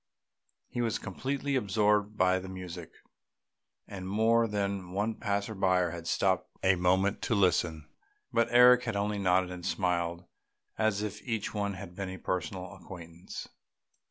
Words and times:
He 0.67 0.81
was 0.81 0.97
completely 0.97 1.55
absorbed 1.55 2.17
by 2.17 2.39
the 2.39 2.49
music, 2.49 2.89
and 3.87 4.07
more 4.09 4.47
than 4.47 4.93
one 4.93 5.13
passer 5.13 5.53
by 5.53 5.81
had 5.91 6.07
stopped 6.07 6.49
a 6.63 6.73
moment 6.73 7.21
to 7.21 7.35
listen; 7.35 7.87
but 8.33 8.47
Eric 8.49 8.85
had 8.85 8.95
only 8.95 9.19
nodded 9.19 9.51
and 9.51 9.63
smiled 9.63 10.25
as 10.75 11.03
if 11.03 11.21
each 11.21 11.53
one 11.53 11.75
had 11.75 11.93
been 11.95 12.09
a 12.09 12.17
personal 12.17 12.73
acquaintance. 12.73 13.47